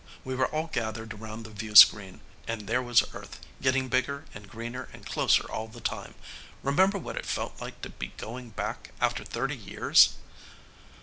We 0.23 0.33
were 0.33 0.47
all 0.47 0.65
gathered 0.65 1.13
around 1.13 1.43
the 1.43 1.51
viewscreen. 1.51 2.21
And 2.47 2.61
there 2.65 2.81
was 2.81 3.03
Earth, 3.13 3.39
getting 3.61 3.87
bigger 3.87 4.25
and 4.33 4.49
greener 4.49 4.89
and 4.93 5.05
closer 5.05 5.43
all 5.51 5.67
the 5.67 5.79
time. 5.79 6.15
Remember 6.63 6.97
what 6.97 7.17
it 7.17 7.25
felt 7.27 7.61
like 7.61 7.81
to 7.83 7.89
be 7.91 8.07
going 8.17 8.49
back, 8.49 8.93
after 8.99 9.23
thirty 9.23 9.55
years?" 9.55 10.15